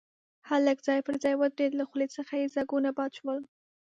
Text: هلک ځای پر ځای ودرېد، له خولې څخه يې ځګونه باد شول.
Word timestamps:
هلک 0.49 0.77
ځای 0.87 0.99
پر 1.05 1.15
ځای 1.23 1.35
ودرېد، 1.37 1.73
له 1.79 1.85
خولې 1.89 2.07
څخه 2.15 2.33
يې 2.41 2.47
ځګونه 2.55 2.89
باد 2.97 3.11
شول. 3.19 3.39